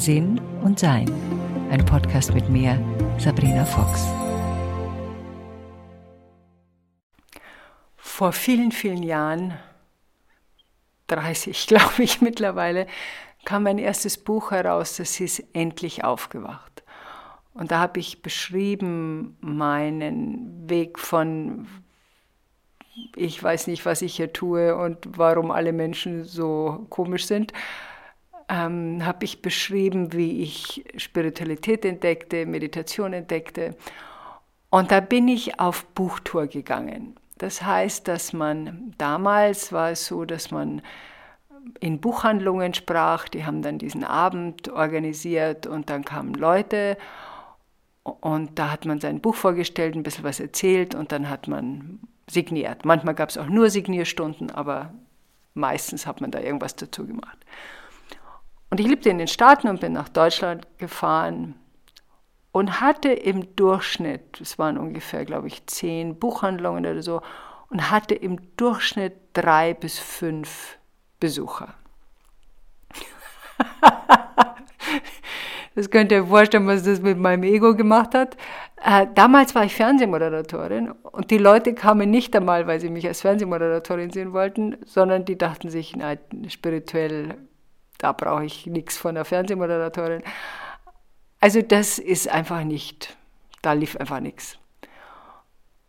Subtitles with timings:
[0.00, 1.12] Sinn und Sein.
[1.70, 2.82] Ein Podcast mit mir,
[3.18, 4.06] Sabrina Fox.
[7.98, 9.58] Vor vielen, vielen Jahren,
[11.08, 12.86] 30 glaube ich mittlerweile,
[13.44, 16.82] kam mein erstes Buch heraus, das hieß Endlich aufgewacht.
[17.52, 21.68] Und da habe ich beschrieben meinen Weg von
[23.16, 27.52] ich weiß nicht, was ich hier tue und warum alle Menschen so komisch sind,
[28.50, 33.76] ähm, habe ich beschrieben, wie ich Spiritualität entdeckte, Meditation entdeckte.
[34.70, 37.14] Und da bin ich auf Buchtour gegangen.
[37.38, 40.82] Das heißt, dass man damals war es so, dass man
[41.78, 46.98] in Buchhandlungen sprach, die haben dann diesen Abend organisiert und dann kamen Leute
[48.02, 52.00] und da hat man sein Buch vorgestellt, ein bisschen was erzählt und dann hat man
[52.28, 52.84] signiert.
[52.84, 54.92] Manchmal gab es auch nur Signierstunden, aber
[55.54, 57.38] meistens hat man da irgendwas dazu gemacht.
[58.70, 61.56] Und ich lebte in den Staaten und bin nach Deutschland gefahren
[62.52, 67.20] und hatte im Durchschnitt, es waren ungefähr, glaube ich, zehn Buchhandlungen oder so,
[67.68, 70.78] und hatte im Durchschnitt drei bis fünf
[71.18, 71.74] Besucher.
[75.76, 78.36] Das könnt ihr vorstellen, was das mit meinem Ego gemacht hat.
[78.84, 83.20] Äh, damals war ich Fernsehmoderatorin und die Leute kamen nicht einmal, weil sie mich als
[83.20, 86.16] Fernsehmoderatorin sehen wollten, sondern die dachten sich, na,
[86.48, 87.36] spirituell,
[88.00, 90.22] da brauche ich nichts von der Fernsehmoderatorin.
[91.38, 93.16] Also das ist einfach nicht,
[93.62, 94.58] da lief einfach nichts.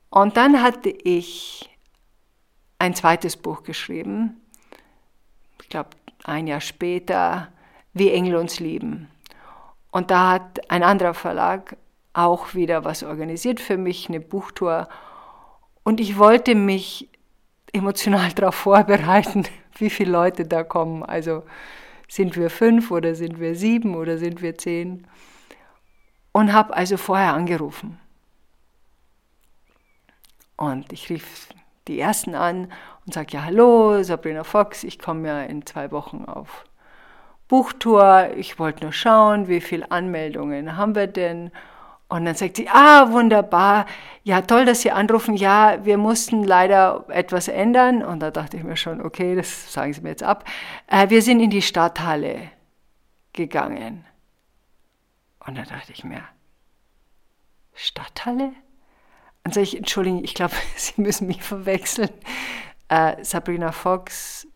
[0.10, 1.70] Und dann hatte ich
[2.80, 4.42] ein zweites Buch geschrieben,
[5.62, 5.92] ich glaube
[6.24, 7.48] ein Jahr später,
[7.94, 9.10] Wie Engel uns lieben.
[9.92, 11.76] Und da hat ein anderer Verlag
[12.14, 14.88] auch wieder was organisiert für mich, eine Buchtour.
[15.84, 17.10] Und ich wollte mich
[17.74, 19.46] emotional darauf vorbereiten,
[19.78, 21.04] wie viele Leute da kommen.
[21.04, 21.44] Also
[22.12, 25.08] sind wir fünf oder sind wir sieben oder sind wir zehn?
[26.34, 28.00] Und habe also vorher angerufen.
[30.58, 31.48] Und ich rief
[31.88, 32.70] die ersten an
[33.06, 36.66] und sage, ja, hallo, Sabrina Fox, ich komme ja in zwei Wochen auf
[37.48, 41.50] Buchtour, ich wollte nur schauen, wie viele Anmeldungen haben wir denn?
[42.12, 43.86] Und dann sagt sie, ah, wunderbar,
[44.24, 45.36] ja, toll, dass Sie anrufen.
[45.36, 48.04] Ja, wir mussten leider etwas ändern.
[48.04, 50.44] Und da dachte ich mir schon, okay, das sagen Sie mir jetzt ab.
[50.88, 52.52] Äh, wir sind in die Stadthalle
[53.34, 54.06] gegangen.
[55.40, 56.22] Und da dachte ich mir,
[57.74, 58.52] Stadthalle?
[59.46, 62.12] Und sage ich, Entschuldigung, ich glaube, Sie müssen mich verwechseln.
[62.90, 64.48] Äh, Sabrina Fox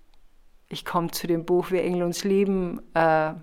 [0.67, 2.81] ich komme zu dem Buch Wir Engel uns lieben.
[2.93, 3.33] Äh,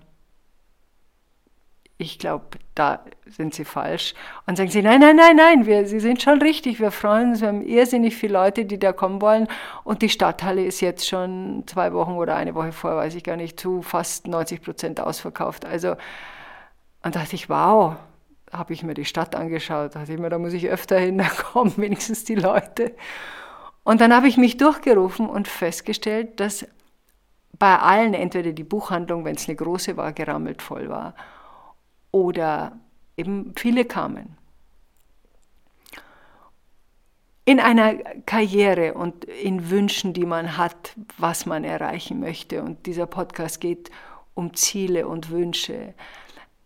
[2.03, 4.13] ich glaube, da sind sie falsch.
[4.45, 7.41] Und sagen sie, nein, nein, nein, nein, wir, sie sind schon richtig, wir freuen uns,
[7.41, 9.47] wir haben irrsinnig viele Leute, die da kommen wollen.
[9.83, 13.35] Und die Stadthalle ist jetzt schon zwei Wochen oder eine Woche vorher, weiß ich gar
[13.37, 15.65] nicht, zu fast 90 Prozent ausverkauft.
[15.65, 15.95] Also,
[17.03, 17.95] und dachte ich, wow,
[18.51, 21.27] habe ich mir die Stadt angeschaut, dachte ich mir, da muss ich öfter hin, da
[21.27, 22.93] kommen wenigstens die Leute.
[23.83, 26.65] Und dann habe ich mich durchgerufen und festgestellt, dass
[27.59, 31.13] bei allen entweder die Buchhandlung, wenn es eine große war, gerammelt voll war
[32.13, 32.79] oder
[33.17, 34.37] eben viele kamen.
[37.43, 43.05] In einer Karriere und in Wünschen, die man hat, was man erreichen möchte, und dieser
[43.05, 43.91] Podcast geht
[44.33, 45.93] um Ziele und Wünsche,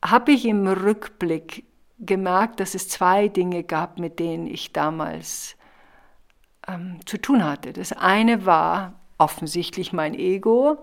[0.05, 1.63] habe ich im Rückblick
[1.97, 5.55] gemerkt, dass es zwei Dinge gab, mit denen ich damals
[6.67, 7.73] ähm, zu tun hatte.
[7.73, 10.77] Das eine war offensichtlich mein Ego.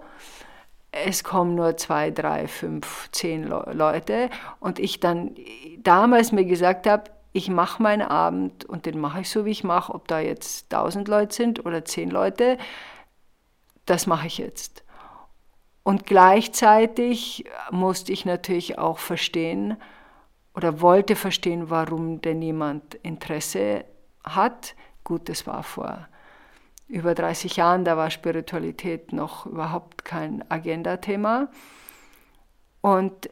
[0.97, 5.34] Es kommen nur zwei, drei, fünf, zehn Leute und ich dann
[5.78, 9.65] damals mir gesagt habe, ich mache meinen Abend und den mache ich so, wie ich
[9.65, 12.59] mache, ob da jetzt tausend Leute sind oder zehn Leute,
[13.87, 14.84] das mache ich jetzt.
[15.82, 19.76] Und gleichzeitig musste ich natürlich auch verstehen
[20.55, 23.84] oder wollte verstehen, warum denn jemand Interesse
[24.22, 24.76] hat.
[25.03, 26.06] Gut, das war vor
[26.89, 31.49] über 30 Jahren, da war Spiritualität noch überhaupt kein Agenda-Thema.
[32.81, 33.26] Und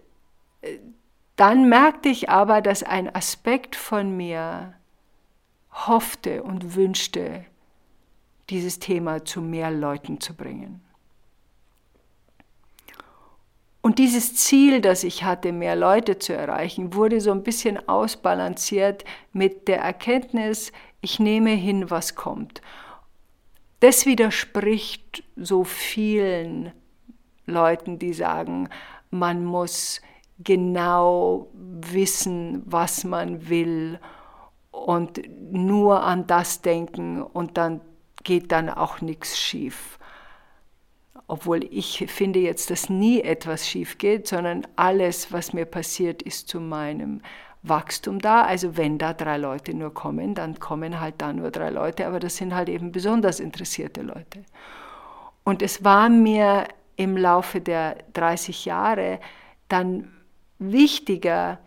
[0.62, 0.79] äh,
[1.37, 4.75] dann merkte ich aber, dass ein Aspekt von mir
[5.71, 7.44] hoffte und wünschte,
[8.50, 10.82] dieses Thema zu mehr Leuten zu bringen.
[13.81, 19.05] Und dieses Ziel, das ich hatte, mehr Leute zu erreichen, wurde so ein bisschen ausbalanciert
[19.32, 22.62] mit der Erkenntnis, ich nehme hin, was kommt.
[23.82, 26.70] Das widerspricht so vielen
[27.46, 28.69] Leuten, die sagen,
[29.11, 30.00] man muss
[30.38, 33.99] genau wissen, was man will
[34.70, 35.20] und
[35.50, 37.81] nur an das denken und dann
[38.23, 39.99] geht dann auch nichts schief.
[41.26, 46.46] obwohl ich finde jetzt, dass nie etwas schief geht, sondern alles, was mir passiert, ist
[46.46, 47.23] zu meinem
[47.62, 48.44] Wachstum da.
[48.44, 52.20] Also wenn da drei Leute nur kommen, dann kommen halt da nur drei Leute, aber
[52.20, 54.44] das sind halt eben besonders interessierte Leute.
[55.44, 59.19] Und es war mir im Laufe der 30 Jahre
[59.69, 60.12] dann
[60.59, 61.59] wichtiger,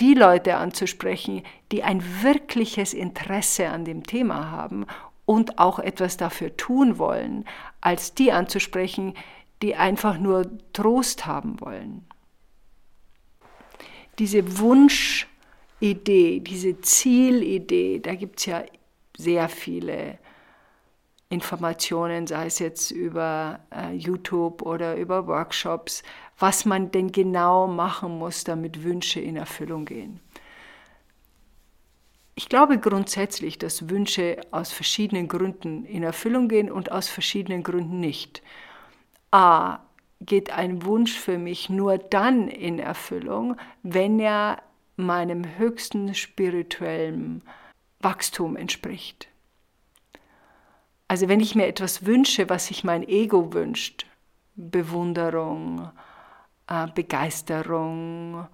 [0.00, 4.86] die Leute anzusprechen, die ein wirkliches Interesse an dem Thema haben
[5.24, 7.44] und auch etwas dafür tun wollen,
[7.80, 9.14] als die anzusprechen,
[9.62, 12.04] die einfach nur Trost haben wollen.
[14.18, 18.64] Diese Wunschidee, diese Zielidee, da gibt es ja
[19.16, 20.18] sehr viele
[21.28, 26.02] Informationen, sei es jetzt über äh, YouTube oder über Workshops,
[26.38, 30.20] was man denn genau machen muss, damit Wünsche in Erfüllung gehen.
[32.36, 38.00] Ich glaube grundsätzlich, dass Wünsche aus verschiedenen Gründen in Erfüllung gehen und aus verschiedenen Gründen
[38.00, 38.42] nicht.
[39.30, 39.78] A,
[40.24, 44.62] geht ein Wunsch für mich nur dann in Erfüllung, wenn er
[44.96, 47.42] meinem höchsten spirituellen
[48.00, 49.28] Wachstum entspricht.
[51.08, 54.06] Also wenn ich mir etwas wünsche, was sich mein Ego wünscht,
[54.56, 55.90] Bewunderung,
[56.68, 58.46] äh, Begeisterung,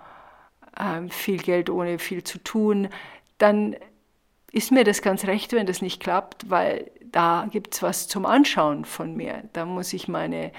[0.77, 2.89] äh, viel Geld ohne viel zu tun,
[3.39, 3.77] dann
[4.53, 8.27] ist mir das ganz recht, wenn das nicht klappt, weil da gibt es was zum
[8.27, 9.45] Anschauen von mir.
[9.53, 10.53] Da muss ich meine,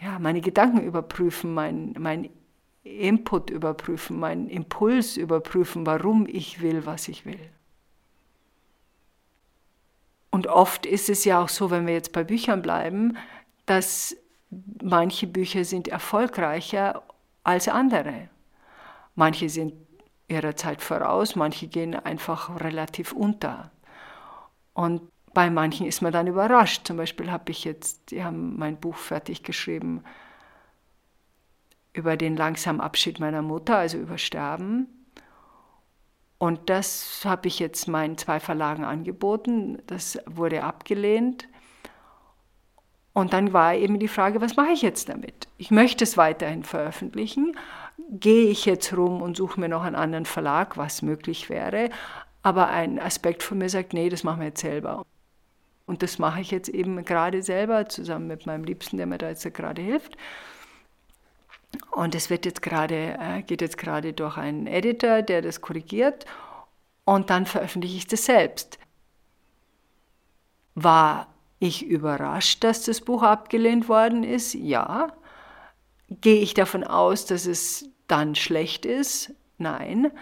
[0.00, 2.30] ja, meine Gedanken überprüfen, mein, mein
[2.82, 7.50] Input überprüfen, meinen Impuls überprüfen, warum ich will, was ich will.
[10.30, 13.16] Und oft ist es ja auch so, wenn wir jetzt bei Büchern bleiben,
[13.66, 14.16] dass
[14.82, 17.02] manche Bücher sind erfolgreicher
[17.44, 18.28] als andere.
[19.14, 19.74] Manche sind
[20.28, 23.70] ihrer Zeit voraus, manche gehen einfach relativ unter.
[24.72, 25.02] Und
[25.32, 26.86] bei manchen ist man dann überrascht.
[26.86, 30.02] Zum Beispiel habe ich jetzt, die haben mein Buch fertig geschrieben
[31.92, 34.88] über den langsamen Abschied meiner Mutter, also über Sterben.
[36.38, 39.82] Und das habe ich jetzt meinen zwei Verlagen angeboten.
[39.86, 41.48] Das wurde abgelehnt.
[43.12, 45.48] Und dann war eben die Frage, was mache ich jetzt damit?
[45.58, 47.56] Ich möchte es weiterhin veröffentlichen.
[48.08, 51.90] Gehe ich jetzt rum und suche mir noch einen anderen Verlag, was möglich wäre.
[52.42, 55.04] Aber ein Aspekt von mir sagt, nee, das machen wir jetzt selber.
[55.90, 59.28] Und das mache ich jetzt eben gerade selber, zusammen mit meinem Liebsten, der mir da
[59.28, 60.16] jetzt gerade hilft.
[61.90, 66.26] Und es wird jetzt gerade, äh, geht jetzt gerade durch einen Editor, der das korrigiert
[67.04, 68.78] und dann veröffentliche ich das selbst.
[70.76, 71.26] War
[71.58, 74.54] ich überrascht, dass das Buch abgelehnt worden ist?
[74.54, 75.12] Ja.
[76.08, 79.34] Gehe ich davon aus, dass es dann schlecht ist?
[79.58, 80.12] Nein.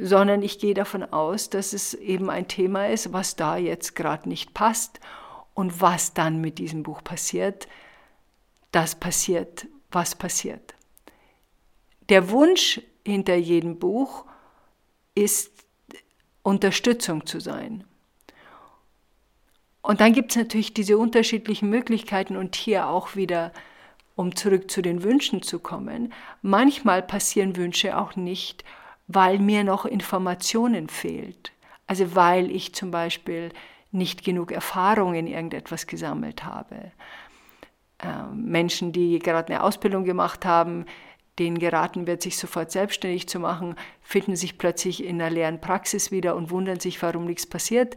[0.00, 4.28] Sondern ich gehe davon aus, dass es eben ein Thema ist, was da jetzt gerade
[4.28, 5.00] nicht passt.
[5.54, 7.66] Und was dann mit diesem Buch passiert,
[8.72, 10.74] das passiert, was passiert.
[12.10, 14.26] Der Wunsch hinter jedem Buch
[15.14, 15.50] ist
[16.42, 17.84] Unterstützung zu sein.
[19.82, 23.52] Und dann gibt es natürlich diese unterschiedlichen Möglichkeiten und hier auch wieder,
[24.14, 26.12] um zurück zu den Wünschen zu kommen.
[26.42, 28.64] Manchmal passieren Wünsche auch nicht,
[29.06, 31.52] weil mir noch Informationen fehlt.
[31.86, 33.50] Also weil ich zum Beispiel
[33.92, 36.92] nicht genug Erfahrung in irgendetwas gesammelt habe.
[38.00, 40.84] Ähm, Menschen, die gerade eine Ausbildung gemacht haben,
[41.38, 46.10] denen geraten wird, sich sofort selbstständig zu machen, finden sich plötzlich in einer leeren Praxis
[46.10, 47.96] wieder und wundern sich, warum nichts passiert.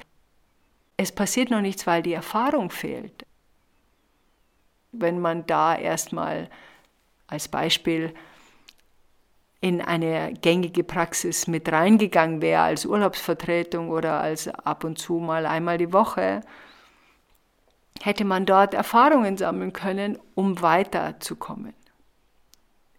[0.98, 3.26] Es passiert noch nichts, weil die Erfahrung fehlt.
[4.92, 6.50] Wenn man da erstmal
[7.28, 8.14] als Beispiel
[9.62, 15.46] in eine gängige Praxis mit reingegangen wäre als Urlaubsvertretung oder als ab und zu mal
[15.46, 16.42] einmal die Woche,
[18.02, 21.74] hätte man dort Erfahrungen sammeln können, um weiterzukommen.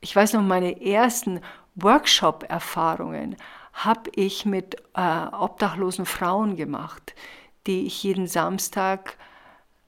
[0.01, 1.41] Ich weiß noch, meine ersten
[1.77, 3.37] Workshop-Erfahrungen
[3.73, 7.15] habe ich mit äh, obdachlosen Frauen gemacht,
[7.67, 9.17] die ich jeden Samstag,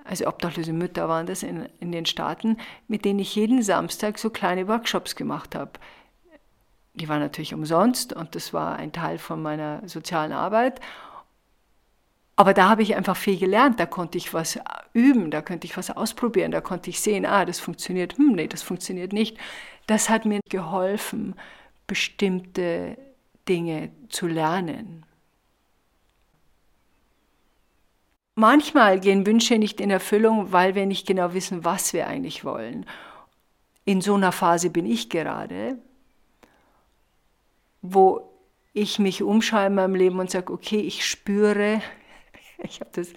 [0.04, 2.56] also obdachlose Mütter waren das in, in den Staaten,
[2.88, 5.72] mit denen ich jeden Samstag so kleine Workshops gemacht habe.
[6.94, 10.80] Die waren natürlich umsonst und das war ein Teil von meiner sozialen Arbeit.
[12.36, 14.58] Aber da habe ich einfach viel gelernt, da konnte ich was
[14.92, 18.48] üben, da konnte ich was ausprobieren, da konnte ich sehen, ah, das funktioniert, hm, nee,
[18.48, 19.38] das funktioniert nicht.
[19.86, 21.34] Das hat mir geholfen,
[21.86, 22.96] bestimmte
[23.48, 25.04] Dinge zu lernen.
[28.34, 32.86] Manchmal gehen Wünsche nicht in Erfüllung, weil wir nicht genau wissen, was wir eigentlich wollen.
[33.84, 35.78] In so einer Phase bin ich gerade,
[37.82, 38.30] wo
[38.72, 41.82] ich mich umschaue in meinem Leben und sage, okay, ich spüre,
[42.58, 43.12] ich habe das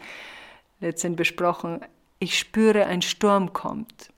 [0.80, 1.80] letztens besprochen,
[2.20, 4.12] ich spüre, ein Sturm kommt.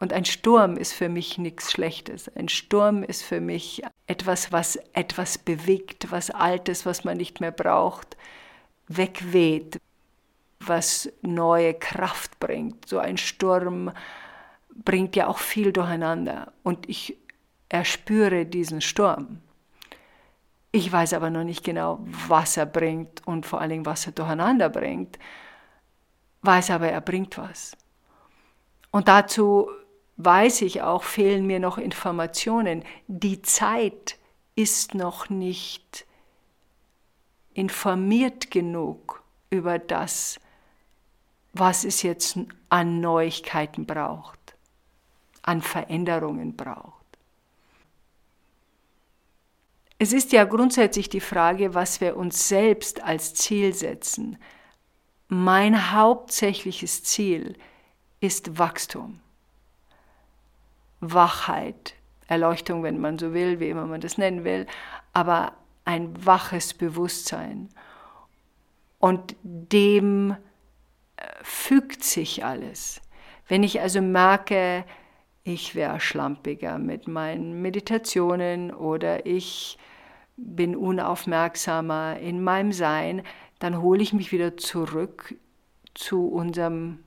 [0.00, 2.28] Und ein Sturm ist für mich nichts Schlechtes.
[2.36, 7.52] Ein Sturm ist für mich etwas, was etwas bewegt, was Altes, was man nicht mehr
[7.52, 8.16] braucht,
[8.88, 9.80] wegweht,
[10.60, 12.86] was neue Kraft bringt.
[12.88, 13.92] So ein Sturm
[14.74, 16.52] bringt ja auch viel durcheinander.
[16.62, 17.16] Und ich
[17.74, 19.40] erspüre diesen Sturm.
[20.70, 24.12] Ich weiß aber noch nicht genau, was er bringt und vor allen Dingen, was er
[24.12, 25.18] durcheinander bringt.
[26.42, 27.76] Weiß aber, er bringt was.
[28.92, 29.68] Und dazu
[30.18, 32.84] weiß ich auch, fehlen mir noch Informationen.
[33.08, 34.18] Die Zeit
[34.54, 36.06] ist noch nicht
[37.54, 40.38] informiert genug über das,
[41.52, 42.38] was es jetzt
[42.68, 44.54] an Neuigkeiten braucht,
[45.42, 47.03] an Veränderungen braucht.
[49.98, 54.38] Es ist ja grundsätzlich die Frage, was wir uns selbst als Ziel setzen.
[55.28, 57.56] Mein hauptsächliches Ziel
[58.20, 59.20] ist Wachstum.
[61.00, 61.94] Wachheit,
[62.26, 64.66] Erleuchtung, wenn man so will, wie immer man das nennen will,
[65.12, 65.52] aber
[65.84, 67.68] ein waches Bewusstsein.
[68.98, 73.02] Und dem äh, fügt sich alles.
[73.48, 74.84] Wenn ich also merke,
[75.44, 79.78] ich wäre schlampiger mit meinen Meditationen oder ich
[80.36, 83.22] bin unaufmerksamer in meinem Sein,
[83.58, 85.34] dann hole ich mich wieder zurück
[85.94, 86.98] zu unserem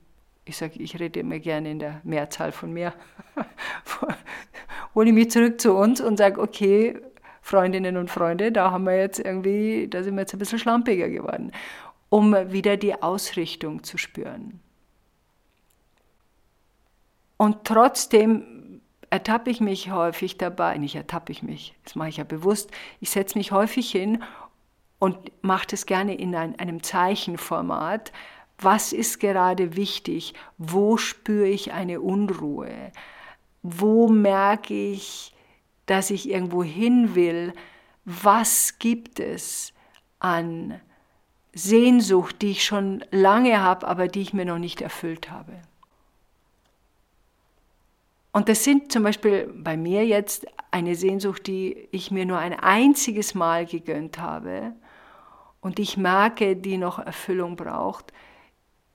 [0.47, 2.93] ich sage, ich rede immer gerne in der Mehrzahl von mir,
[4.95, 6.99] hole ich mich zurück zu uns und sage, okay,
[7.41, 11.09] Freundinnen und Freunde, da haben wir jetzt irgendwie, da sind wir jetzt ein bisschen schlampiger
[11.09, 11.51] geworden,
[12.09, 14.59] um wieder die Ausrichtung zu spüren.
[17.37, 22.23] Und trotzdem ertappe ich mich häufig dabei, nicht ertappe ich mich, das mache ich ja
[22.23, 24.23] bewusst, ich setze mich häufig hin
[24.99, 28.11] und mache das gerne in ein, einem Zeichenformat,
[28.59, 32.91] was ist gerade wichtig, wo spüre ich eine Unruhe,
[33.61, 35.33] wo merke ich,
[35.85, 37.53] dass ich irgendwo hin will,
[38.03, 39.73] was gibt es
[40.19, 40.81] an
[41.53, 45.53] Sehnsucht, die ich schon lange habe, aber die ich mir noch nicht erfüllt habe.
[48.31, 52.53] Und das sind zum Beispiel bei mir jetzt eine Sehnsucht, die ich mir nur ein
[52.53, 54.73] einziges Mal gegönnt habe
[55.61, 58.13] und ich merke, die noch Erfüllung braucht,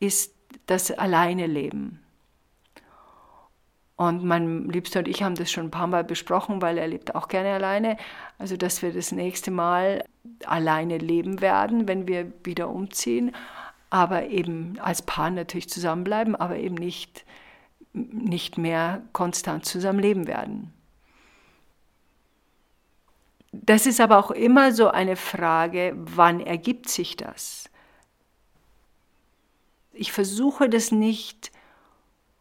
[0.00, 0.34] ist
[0.66, 2.00] das Alleine leben.
[3.96, 7.14] Und mein Liebster und ich haben das schon ein paar Mal besprochen, weil er lebt
[7.14, 7.96] auch gerne alleine.
[8.38, 10.04] Also, dass wir das nächste Mal
[10.44, 13.32] alleine leben werden, wenn wir wieder umziehen.
[13.90, 17.24] Aber eben als Paar natürlich zusammenbleiben, aber eben nicht,
[17.92, 20.72] nicht mehr konstant zusammenleben werden.
[23.52, 27.68] Das ist aber auch immer so eine Frage, wann ergibt sich das?
[29.92, 31.52] Ich versuche das nicht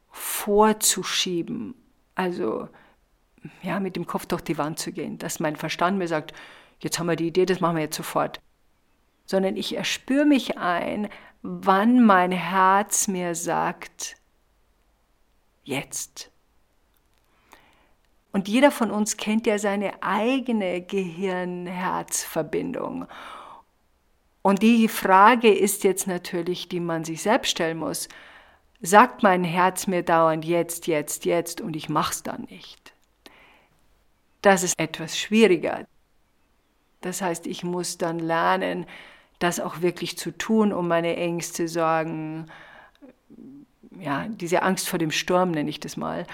[0.09, 1.75] vorzuschieben,
[2.15, 2.69] also
[3.61, 6.33] ja, mit dem Kopf durch die Wand zu gehen, dass mein Verstand mir sagt,
[6.79, 8.39] jetzt haben wir die Idee, das machen wir jetzt sofort.
[9.25, 11.09] Sondern ich erspüre mich ein,
[11.41, 14.15] wann mein Herz mir sagt,
[15.63, 16.31] jetzt.
[18.31, 23.05] Und jeder von uns kennt ja seine eigene Gehirn-Herz-Verbindung.
[24.41, 28.07] Und die Frage ist jetzt natürlich, die man sich selbst stellen muss,
[28.81, 32.93] sagt mein Herz mir dauernd jetzt, jetzt, jetzt und ich mach's dann nicht.
[34.41, 35.85] Das ist etwas schwieriger.
[37.01, 38.85] Das heißt, ich muss dann lernen,
[39.39, 42.49] das auch wirklich zu tun, um meine Ängste, Sorgen,
[43.99, 46.25] ja, diese Angst vor dem Sturm nenne ich das mal,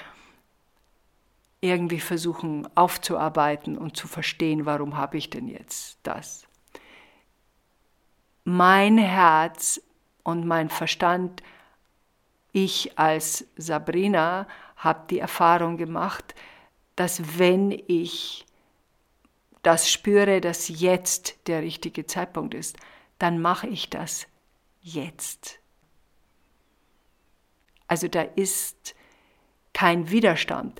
[1.60, 6.48] irgendwie versuchen aufzuarbeiten und zu verstehen, warum habe ich denn jetzt das
[8.48, 9.82] mein Herz
[10.24, 11.44] und mein Verstand,
[12.54, 14.48] ich als Sabrina
[14.78, 16.34] habe die Erfahrung gemacht,
[16.96, 18.46] dass wenn ich
[19.64, 22.78] das spüre, dass jetzt der richtige Zeitpunkt ist,
[23.20, 24.28] dann mache ich das
[24.82, 25.60] jetzt.
[27.88, 28.96] Also da ist
[29.74, 30.79] kein Widerstand.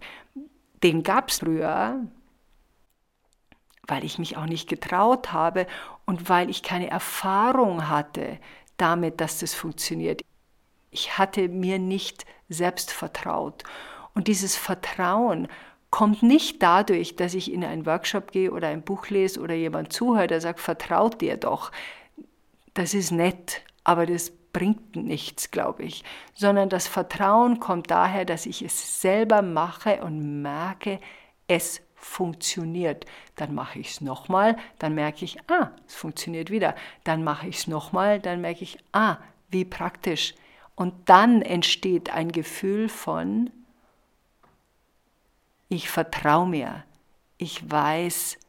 [0.83, 2.05] Den gab es früher,
[3.87, 5.65] weil ich mich auch nicht getraut habe
[6.05, 8.39] und weil ich keine Erfahrung hatte
[8.77, 10.21] damit, dass das funktioniert.
[10.91, 13.63] Ich hatte mir nicht selbst vertraut.
[14.13, 15.47] Und dieses Vertrauen
[15.89, 19.93] kommt nicht dadurch, dass ich in einen Workshop gehe oder ein Buch lese oder jemand
[19.93, 21.71] zuhört, der sagt, vertraut dir doch.
[22.73, 26.03] Das ist nett, aber das bringt nichts, glaube ich.
[26.33, 30.99] Sondern das Vertrauen kommt daher, dass ich es selber mache und merke,
[31.47, 33.05] es funktioniert.
[33.35, 36.73] Dann mache ich es nochmal, dann merke ich, ah, es funktioniert wieder.
[37.03, 39.17] Dann mache ich es nochmal, dann merke ich, ah,
[39.49, 40.33] wie praktisch.
[40.73, 43.51] Und dann entsteht ein Gefühl von,
[45.69, 46.83] ich vertraue mir,
[47.37, 48.39] ich weiß,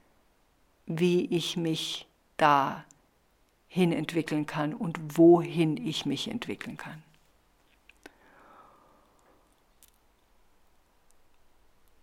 [0.86, 2.06] wie ich mich
[2.38, 2.86] da
[3.68, 7.02] hin entwickeln kann und wohin ich mich entwickeln kann.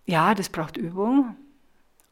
[0.06, 1.36] Ja, das braucht Übung.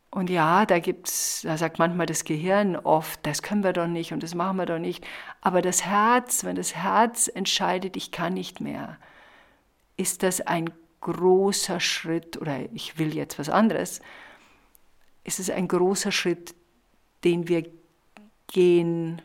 [0.09, 4.13] Und ja, da gibt's, da sagt manchmal das Gehirn oft, das können wir doch nicht
[4.13, 5.05] und das machen wir doch nicht.
[5.41, 8.97] Aber das Herz, wenn das Herz entscheidet, ich kann nicht mehr,
[9.97, 14.01] ist das ein großer Schritt oder ich will jetzt was anderes,
[15.23, 16.53] ist es ein großer Schritt,
[17.23, 17.65] den wir
[18.47, 19.21] gehen,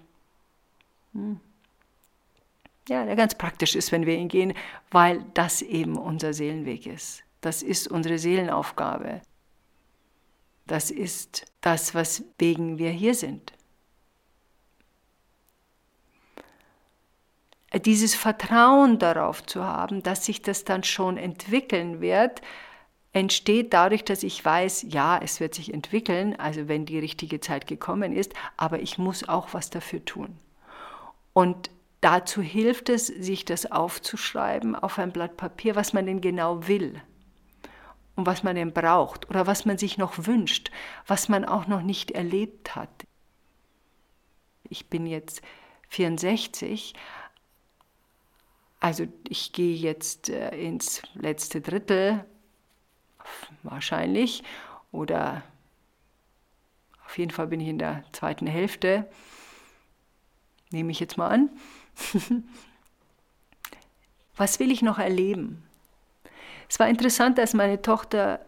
[2.89, 4.55] ja, der ganz praktisch ist, wenn wir ihn gehen,
[4.91, 7.23] weil das eben unser Seelenweg ist.
[7.41, 9.21] Das ist unsere Seelenaufgabe.
[10.67, 13.53] Das ist das, weswegen wir hier sind.
[17.85, 22.41] Dieses Vertrauen darauf zu haben, dass sich das dann schon entwickeln wird,
[23.13, 27.67] entsteht dadurch, dass ich weiß, ja, es wird sich entwickeln, also wenn die richtige Zeit
[27.67, 30.39] gekommen ist, aber ich muss auch was dafür tun.
[31.39, 36.67] Und dazu hilft es, sich das aufzuschreiben auf ein Blatt Papier, was man denn genau
[36.67, 37.01] will
[38.17, 40.73] und was man denn braucht oder was man sich noch wünscht,
[41.07, 42.91] was man auch noch nicht erlebt hat.
[44.65, 45.41] Ich bin jetzt
[45.91, 46.95] 64,
[48.81, 52.25] also ich gehe jetzt äh, ins letzte Drittel
[53.63, 54.43] wahrscheinlich
[54.91, 55.45] oder
[57.07, 59.09] auf jeden Fall bin ich in der zweiten Hälfte,
[60.71, 61.51] nehme ich jetzt mal an.
[64.37, 65.65] Was will ich noch erleben?
[66.69, 68.41] Es war interessant, als meine Tochter,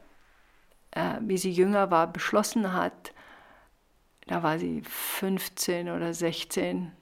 [0.93, 3.13] äh, wie sie jünger war, beschlossen hat,
[4.27, 6.93] da war sie 15 oder 16,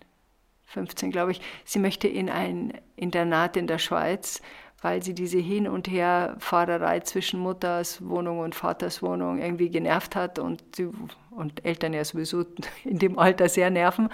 [0.66, 4.40] 15 glaube ich, sie möchte in ein Internat in der Schweiz
[4.80, 10.38] weil sie diese Hin- und Herfahrerei zwischen Mutters Wohnung und Vaters Wohnung irgendwie genervt hat
[10.38, 10.88] und, sie,
[11.30, 12.44] und Eltern ja sowieso
[12.84, 14.08] in dem Alter sehr nerven.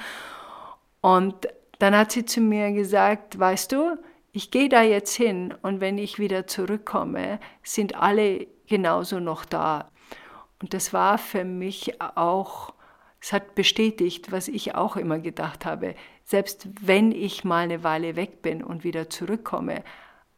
[1.04, 1.48] Und
[1.80, 3.98] dann hat sie zu mir gesagt, weißt du,
[4.32, 9.90] ich gehe da jetzt hin und wenn ich wieder zurückkomme, sind alle genauso noch da.
[10.62, 12.72] Und das war für mich auch,
[13.20, 15.94] es hat bestätigt, was ich auch immer gedacht habe.
[16.24, 19.84] Selbst wenn ich mal eine Weile weg bin und wieder zurückkomme,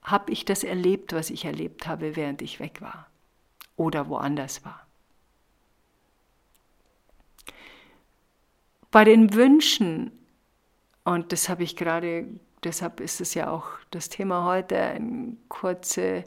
[0.03, 3.07] habe ich das erlebt, was ich erlebt habe, während ich weg war
[3.77, 4.85] oder woanders war.
[8.91, 10.11] Bei den Wünschen,
[11.07, 12.27] und das habe ich gerade,
[12.63, 16.25] deshalb ist es ja auch das Thema heute, eine kurze,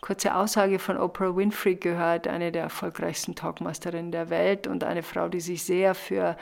[0.00, 5.28] kurze Aussage von Oprah Winfrey gehört, eine der erfolgreichsten Talkmasterinnen der Welt und eine Frau,
[5.28, 6.36] die sich sehr für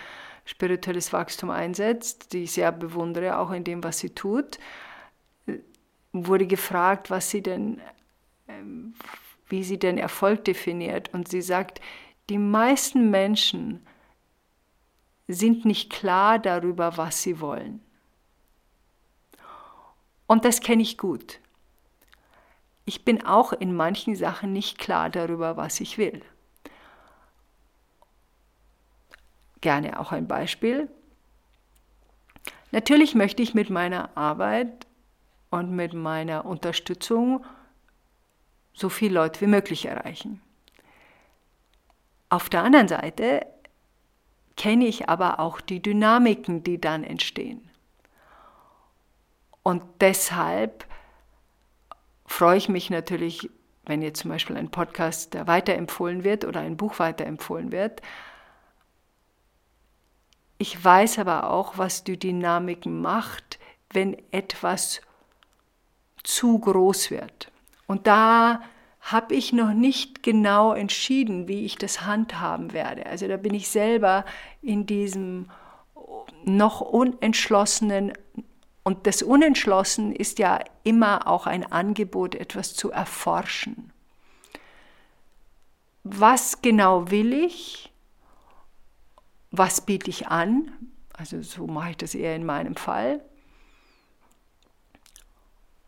[0.44, 4.58] spirituelles Wachstum einsetzt, die ich sehr bewundere, auch in dem, was sie tut
[6.12, 7.80] wurde gefragt, was sie denn,
[8.48, 8.94] ähm,
[9.48, 11.12] wie sie denn Erfolg definiert.
[11.12, 11.80] Und sie sagt,
[12.30, 13.86] die meisten Menschen
[15.28, 17.80] sind nicht klar darüber, was sie wollen.
[20.26, 21.38] Und das kenne ich gut.
[22.86, 26.22] Ich bin auch in manchen Sachen nicht klar darüber, was ich will.
[29.60, 30.88] Gerne auch ein Beispiel.
[32.70, 34.86] Natürlich möchte ich mit meiner Arbeit
[35.50, 37.44] und mit meiner Unterstützung
[38.72, 40.40] so viele Leute wie möglich erreichen.
[42.30, 43.46] Auf der anderen Seite
[44.58, 47.70] kenne ich aber auch die Dynamiken, die dann entstehen.
[49.62, 50.84] Und deshalb
[52.26, 53.48] freue ich mich natürlich,
[53.86, 58.02] wenn jetzt zum Beispiel ein Podcast weiterempfohlen wird oder ein Buch weiterempfohlen wird.
[60.58, 65.00] Ich weiß aber auch, was die Dynamiken macht, wenn etwas
[66.24, 67.52] zu groß wird.
[67.86, 68.60] Und da
[69.10, 73.06] habe ich noch nicht genau entschieden, wie ich das handhaben werde.
[73.06, 74.24] Also da bin ich selber
[74.60, 75.50] in diesem
[76.44, 78.12] noch unentschlossenen
[78.84, 83.92] und das Unentschlossen ist ja immer auch ein Angebot, etwas zu erforschen.
[86.04, 87.92] Was genau will ich?
[89.50, 90.70] Was biete ich an?
[91.12, 93.20] Also so mache ich das eher in meinem Fall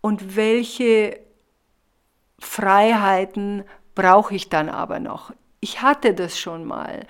[0.00, 1.20] und welche
[2.40, 5.32] Freiheiten brauche ich dann aber noch.
[5.60, 7.06] Ich hatte das schon mal,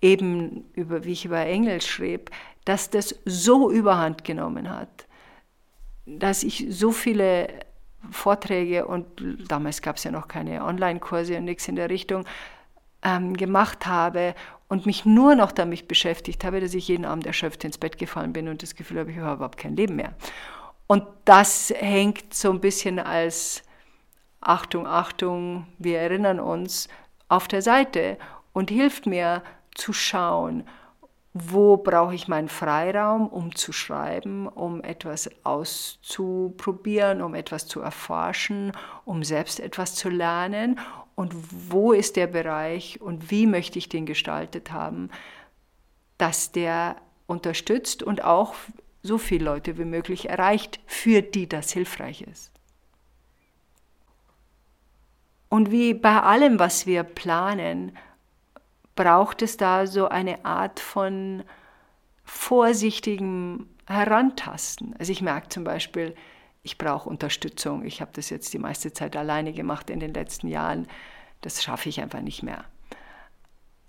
[0.00, 2.30] eben über, wie ich über Engel schrieb,
[2.64, 5.06] dass das so überhand genommen hat,
[6.04, 7.48] dass ich so viele
[8.10, 9.06] Vorträge und
[9.48, 12.24] damals gab es ja noch keine Online-Kurse und nichts in der Richtung,
[13.04, 14.34] ähm, gemacht habe
[14.68, 18.32] und mich nur noch damit beschäftigt habe, dass ich jeden Abend erschöpft ins Bett gefallen
[18.32, 20.14] bin und das Gefühl habe, ich habe überhaupt kein Leben mehr.
[20.86, 23.62] Und das hängt so ein bisschen als
[24.42, 26.88] Achtung, Achtung, wir erinnern uns
[27.28, 28.18] auf der Seite
[28.52, 29.42] und hilft mir
[29.74, 30.64] zu schauen,
[31.32, 38.72] wo brauche ich meinen Freiraum, um zu schreiben, um etwas auszuprobieren, um etwas zu erforschen,
[39.06, 40.78] um selbst etwas zu lernen
[41.14, 41.34] und
[41.70, 45.08] wo ist der Bereich und wie möchte ich den gestaltet haben,
[46.18, 48.54] dass der unterstützt und auch
[49.02, 52.51] so viele Leute wie möglich erreicht, für die das hilfreich ist.
[55.52, 57.94] Und wie bei allem, was wir planen,
[58.94, 61.42] braucht es da so eine Art von
[62.24, 64.96] vorsichtigem Herantasten.
[64.98, 66.14] Also ich merke zum Beispiel,
[66.62, 67.84] ich brauche Unterstützung.
[67.84, 70.88] Ich habe das jetzt die meiste Zeit alleine gemacht in den letzten Jahren.
[71.42, 72.64] Das schaffe ich einfach nicht mehr.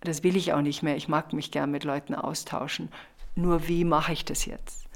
[0.02, 0.98] Das will ich auch nicht mehr.
[0.98, 2.90] Ich mag mich gern mit Leuten austauschen.
[3.36, 4.90] Nur wie mache ich das jetzt?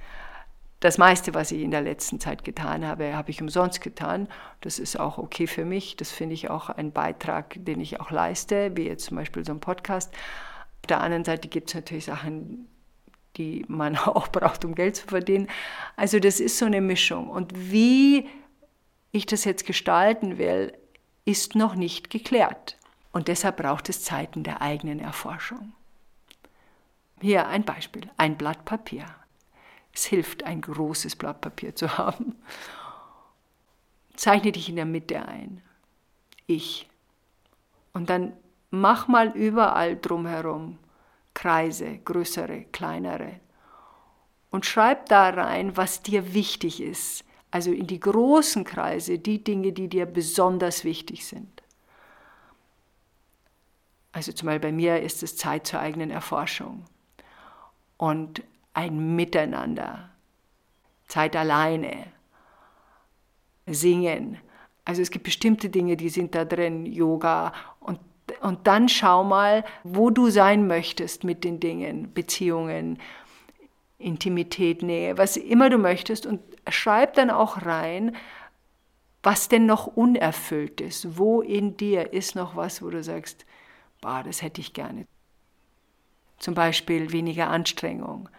[0.79, 4.27] Das meiste, was ich in der letzten Zeit getan habe, habe ich umsonst getan.
[4.61, 5.95] Das ist auch okay für mich.
[5.95, 9.53] Das finde ich auch ein Beitrag, den ich auch leiste, wie jetzt zum Beispiel so
[9.53, 10.13] ein Podcast.
[10.83, 12.67] Auf der anderen Seite gibt es natürlich Sachen,
[13.37, 15.47] die man auch braucht, um Geld zu verdienen.
[15.95, 17.29] Also das ist so eine Mischung.
[17.29, 18.29] Und wie
[19.11, 20.73] ich das jetzt gestalten will,
[21.25, 22.77] ist noch nicht geklärt.
[23.11, 25.73] Und deshalb braucht es Zeiten der eigenen Erforschung.
[27.19, 29.05] Hier ein Beispiel, ein Blatt Papier.
[29.97, 32.35] Es hilft, ein großes Blatt Papier zu haben.
[34.15, 35.63] Zeichne dich in der Mitte ein.
[36.45, 36.87] Ich.
[37.93, 38.33] Und dann
[38.69, 40.77] mach mal überall drumherum
[41.33, 43.39] Kreise, größere, kleinere.
[44.51, 47.25] Und schreib da rein, was dir wichtig ist.
[47.49, 51.63] Also in die großen Kreise die Dinge, die dir besonders wichtig sind.
[54.11, 56.85] Also zum Beispiel bei mir ist es Zeit zur eigenen Erforschung
[57.97, 58.43] und
[58.77, 60.11] ein Miteinander,
[61.07, 62.05] Zeit alleine,
[63.65, 64.37] singen.
[64.85, 67.99] Also es gibt bestimmte Dinge, die sind da drin, Yoga und
[68.41, 72.99] und dann schau mal, wo du sein möchtest mit den Dingen, Beziehungen,
[73.97, 76.25] Intimität, Nähe, was immer du möchtest.
[76.25, 78.17] Und schreib dann auch rein,
[79.23, 81.17] was denn noch unerfüllt ist.
[81.17, 83.45] Wo in dir ist noch was, wo du sagst,
[84.01, 85.07] boah, das hätte ich gerne.
[86.37, 88.29] Zum Beispiel weniger Anstrengung,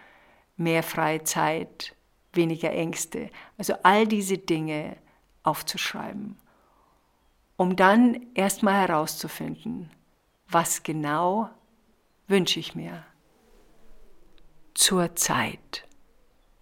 [0.59, 1.97] mehr freie Zeit,
[2.35, 3.31] weniger Ängste.
[3.57, 4.97] Also all diese Dinge
[5.42, 6.37] aufzuschreiben
[7.59, 9.90] um dann erstmal herauszufinden,
[10.49, 11.51] was genau
[12.29, 13.05] wünsche ich mir
[14.75, 15.87] zur Zeit.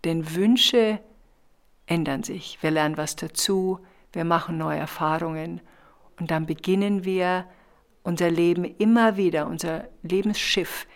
[0.05, 0.99] Denn Wünsche
[1.85, 2.59] ändern sich.
[2.63, 3.79] Wir lernen was dazu,
[4.13, 5.61] wir machen neue Erfahrungen
[6.19, 7.47] und dann beginnen wir
[8.03, 10.87] unser Leben immer wieder, unser Lebensschiff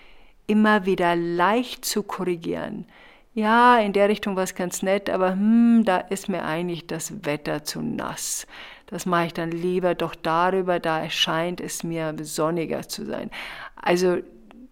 [0.50, 2.86] immer wieder leicht zu korrigieren.
[3.34, 7.24] Ja, in der Richtung war es ganz nett, aber hm, da ist mir eigentlich das
[7.24, 8.48] Wetter zu nass.
[8.86, 13.30] Das mache ich dann lieber doch darüber, da scheint es mir sonniger zu sein.
[13.76, 14.18] Also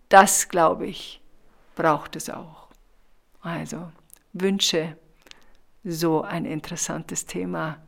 [0.08, 1.20] das, glaube ich,
[1.76, 2.66] braucht es auch.
[3.40, 3.92] Also
[4.32, 4.96] Wünsche,
[5.84, 7.78] so ein interessantes Thema.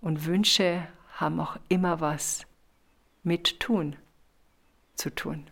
[0.00, 2.46] Und Wünsche haben auch immer was
[3.22, 3.96] mit Tun
[4.94, 5.51] zu tun.